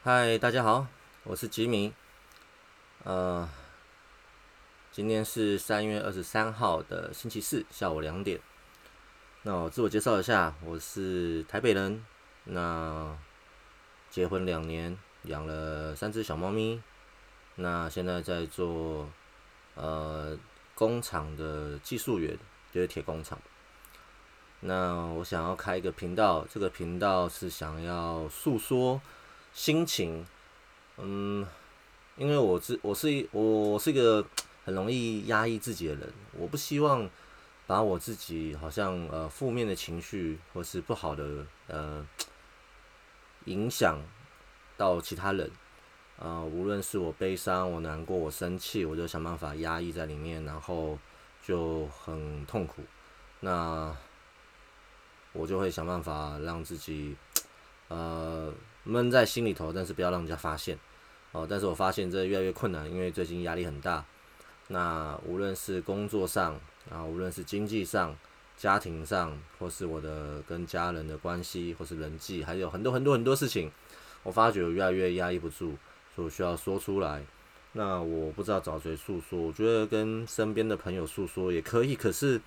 [0.00, 0.86] 嗨，大家好，
[1.24, 1.92] 我是吉米。
[3.02, 3.48] 呃，
[4.92, 8.40] 今天是三月二十三号的星期四下午两点。
[9.42, 12.06] 那我自我介绍一下，我是台北人。
[12.44, 13.18] 那
[14.08, 16.80] 结婚两年，养了三只小猫咪。
[17.56, 19.10] 那现在在做
[19.74, 20.38] 呃
[20.76, 22.38] 工厂的技术员，
[22.72, 23.36] 就是铁工厂。
[24.60, 29.02] 那我想要开一个频道，这个频道是想要诉说
[29.58, 30.24] 心情，
[30.98, 31.44] 嗯，
[32.16, 34.24] 因为我是我是一我是一个
[34.64, 37.10] 很容易压抑自己的人，我不希望
[37.66, 42.06] 把我自己好像呃负面的情绪或是不好的呃
[43.46, 44.00] 影响
[44.76, 45.50] 到其他人，
[46.20, 50.96] 呃，无论是我悲伤、我难过、我生气，我就想办法压抑在里面，然后
[51.44, 52.82] 就很痛苦。
[53.40, 53.92] 那
[55.32, 57.16] 我就会想办法让自己，
[57.88, 58.52] 呃，
[58.84, 60.78] 闷在心里头，但是不要让人家发现，
[61.32, 61.46] 哦。
[61.48, 64.04] 但是我发现这越来越困难，因为最近压力很大。
[64.68, 68.14] 那无论是工作上，啊，无论是经济上、
[68.56, 73.70] 家庭上，或是我的跟家人的关系，或是人际，还有很多很多很多事情，
[74.22, 75.76] 我发觉我越来越压抑不住，
[76.14, 77.24] 所以我需要说出来。
[77.72, 82.40] 那我不知道找谁诉说，我觉得跟身边的朋友诉说也可以，可是。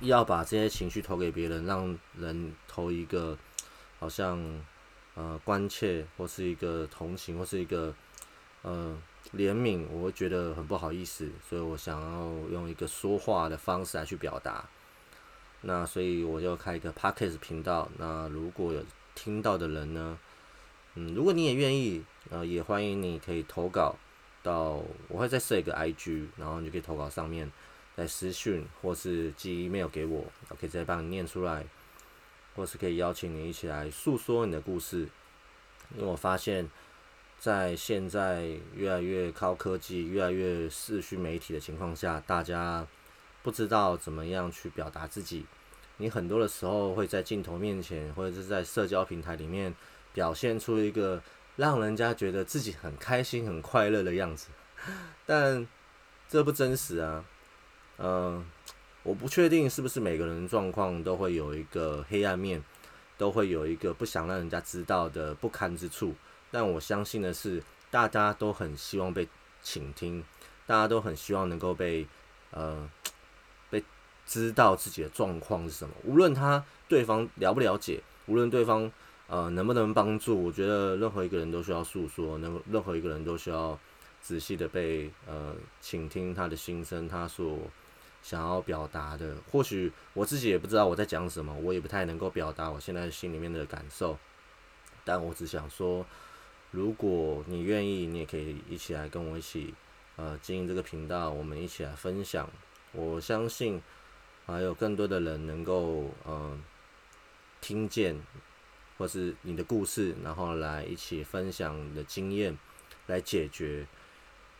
[0.00, 3.38] 要把这些情绪投给别人，让人投一个
[3.98, 4.38] 好像
[5.14, 7.94] 呃关切，或是一个同情，或是一个
[8.62, 8.96] 呃
[9.34, 14.64] 怜悯，我会觉得很不好意思，所以我想要用一个说话的方式来去表达。
[15.62, 17.88] 那所以我就开一个 podcast 频道。
[17.98, 20.18] 那如果有听到的人呢，
[20.94, 23.96] 嗯，如果你也愿意，呃，也欢迎你可以投稿
[24.42, 27.50] 到，我会再设一个 IG，然后你就可以投稿上面。
[27.96, 31.64] 在私讯或是寄 email 给我，我可以直接帮你念出来，
[32.56, 35.06] 或是可以邀请你一起来诉说你的故事。
[35.94, 36.68] 因为我发现，
[37.38, 42.84] 在现在越来越靠科技、越来越视讯媒体的情况下，大家
[43.42, 45.46] 不知道怎么样去表达自己。
[45.98, 49.72] 你很多的时候会在镜头面前，或者是在社交平台里面
[50.12, 51.22] 表现出一个
[51.54, 54.48] 让人家觉得自己很开心、很快乐的样子，
[55.24, 55.66] 但
[56.28, 57.24] 这不真实啊。
[57.98, 58.44] 嗯，
[59.06, 62.60] 我不确定是不是每个人状况都会有一个黑暗面，
[63.16, 66.12] 都会有一个不想让人家知道的不堪之处。
[66.50, 69.28] 但我相信的是，大家都很希望被
[69.62, 70.24] 倾听，
[70.66, 72.04] 大家都很希望能够被
[72.50, 72.90] 呃
[73.70, 73.80] 被
[74.26, 75.94] 知道自己的状况是什么。
[76.02, 78.90] 无论他对方了不了解，无论对方
[79.28, 83.78] 呃能不能帮助，我觉得任何一个人都需要诉说，能任何一个人都需要
[84.20, 87.56] 仔细的被呃倾听他的心声，他所。
[88.26, 94.18] 想要表达的，或许我自己也不知道我在讲什么，我也不太能够表达我现在心里面的感受。
[95.04, 96.04] 但我只想说，
[96.72, 99.72] 如果你愿意，你也可以一起来跟我一起，
[100.16, 102.50] 呃，经营这个频道，我们一起来分享。
[102.90, 103.80] 我相信
[104.44, 106.58] 还有更多的人能够，呃，
[107.60, 108.20] 听见
[108.98, 112.58] 或是你的故事，然后来一起分享你的经验，
[113.06, 113.86] 来解决。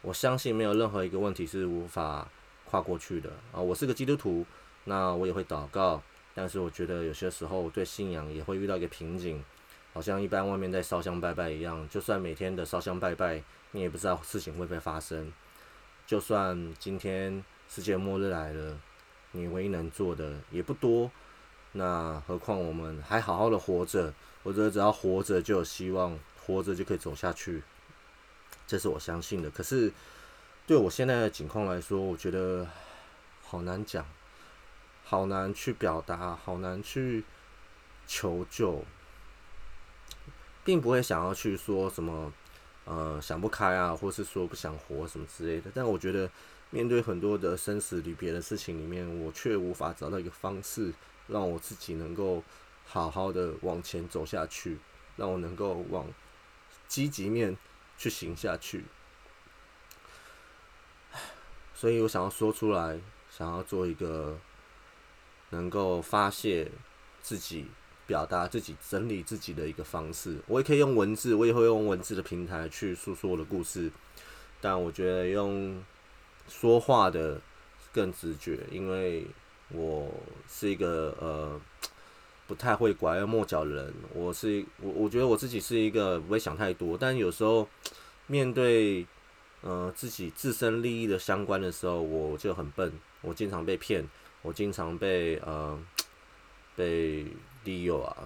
[0.00, 2.28] 我相信没有任何一个问题是无法。
[2.72, 4.46] 跨过去的啊，我是个基督徒，
[4.84, 6.02] 那我也会祷告，
[6.34, 9.44] 但是我觉得有些时候对信仰也会遇到一个瓶颈，
[9.92, 15.30] 好像一般外面在烧香拜拜一样，就算每天的烧香拜拜，你也不知道事情会不会发生。
[16.06, 18.80] 就算今天世界末日来了，
[19.32, 21.10] 你唯一能做的也不多，
[21.72, 27.62] 那何况我们还好好的活着，我觉得只要活着就有希望，活着就可以走下去，
[28.66, 29.50] 这是我相信的。
[29.50, 29.92] 可是。
[30.72, 32.66] 对我现在的情况来说，我觉得
[33.42, 34.06] 好难讲，
[35.04, 37.24] 好难去表达，好难去
[38.06, 38.82] 求救，
[40.64, 42.32] 并不会想要去说什么，
[42.86, 45.70] 呃，想不开啊，或是说不想活什么之类的。
[45.74, 46.30] 但我觉得，
[46.70, 50.94] 面对很多的生死离别的事情里面，我却无法找到一个方式，
[51.26, 52.42] 让我自己能够
[52.86, 54.78] 好好的往前走下去，
[55.16, 56.06] 让我能够往
[56.88, 57.58] 积极面
[57.98, 58.86] 去行下去。
[61.82, 62.96] 所以我想要说出来，
[63.28, 64.38] 想要做一个
[65.50, 66.70] 能够发泄
[67.20, 67.66] 自己、
[68.06, 70.38] 表达自己、整理自己的一个方式。
[70.46, 73.90] 我也可以用文字，我也会用文字的平台去诉说我的故事。
[74.60, 75.82] 但我觉得用
[76.46, 77.40] 说话的
[77.92, 79.26] 更直觉，因为
[79.70, 80.08] 我
[80.48, 81.60] 是一个呃
[82.46, 83.92] 不太会拐弯抹角的人。
[84.14, 87.68] 我是我，我觉得我自己是一个不会想太多，但有时候
[88.28, 89.04] 面对。
[89.62, 94.04] 呃，自己自身利益的相关的时候，我就很笨，我经常被骗，
[94.42, 95.80] 我经常被呃
[96.76, 97.26] 被
[97.64, 98.16] 利诱啊，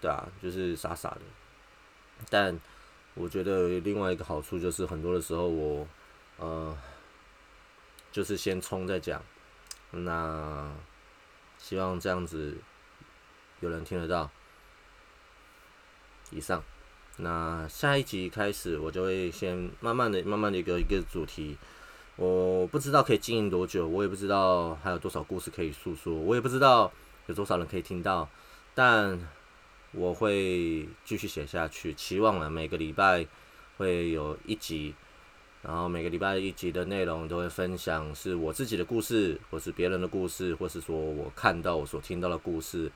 [0.00, 1.20] 对啊，就是傻傻的。
[2.30, 2.58] 但
[3.14, 5.86] 我觉得另外一个好处就是很多的时候我
[6.38, 6.76] 呃
[8.12, 9.22] 就是先冲再讲，
[9.90, 10.70] 那
[11.58, 12.56] 希望这样子
[13.60, 14.30] 有人听得到。
[16.30, 16.60] 以上，
[17.18, 21.56] 那下一集开始我就会先慢慢的、慢慢的一个一个主题。
[22.16, 26.90] 我不知道可以经营多久，我也不知道还有多少故事可以诉说，我也不知道
[27.26, 28.28] 有多少人可以听到，
[28.74, 29.18] 但
[29.92, 33.26] 我会继续写下去，期望了每个礼拜
[33.76, 34.94] 会有一集，
[35.62, 42.90] 然后每个礼拜一集的内容都会分享是我自己的故事，或是别人的故事，或是说我看到我所听到的故事。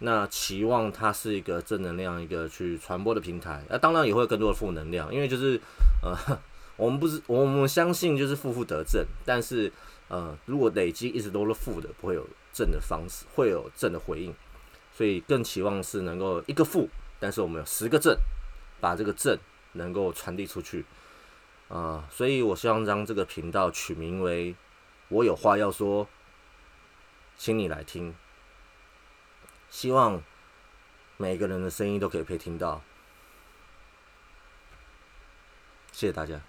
[0.00, 3.64] 那期望它是一个正能量，一个去传播的平台。
[3.68, 5.60] 那当然也会有更多的负能量，因为就是
[6.02, 6.16] 呃。
[6.78, 9.72] 我们不是，我们相信就是负负得正，但是
[10.06, 14.32] 呃，如果累积一直都是负的，不会有正的方式，会有正的回应，
[14.94, 18.16] 所以更期望是能够一个负，但是我们有十个正，
[18.80, 19.36] 把这个正
[19.72, 20.84] 能够传递出去
[21.66, 24.54] 啊，所以我希望将这个频道取名为
[25.10, 26.06] “我有话要说，
[27.36, 28.14] 请你来听”，
[29.70, 30.22] 希望
[31.16, 32.82] 每个人的声音都可以被听到，
[35.92, 36.40] 谢谢大家。